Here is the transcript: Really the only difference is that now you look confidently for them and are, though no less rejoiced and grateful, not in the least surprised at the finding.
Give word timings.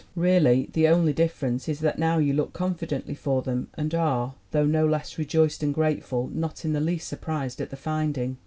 Really 0.15 0.67
the 0.73 0.87
only 0.87 1.13
difference 1.13 1.69
is 1.69 1.79
that 1.81 1.99
now 1.99 2.17
you 2.17 2.33
look 2.33 2.53
confidently 2.53 3.13
for 3.13 3.43
them 3.43 3.67
and 3.75 3.93
are, 3.93 4.33
though 4.49 4.65
no 4.65 4.87
less 4.87 5.19
rejoiced 5.19 5.61
and 5.61 5.75
grateful, 5.75 6.27
not 6.33 6.65
in 6.65 6.73
the 6.73 6.81
least 6.81 7.07
surprised 7.07 7.61
at 7.61 7.69
the 7.69 7.77
finding. 7.77 8.37